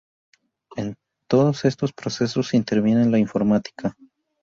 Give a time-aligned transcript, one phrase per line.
[0.77, 0.95] En
[1.27, 3.95] todos estos procesos interviene la informática.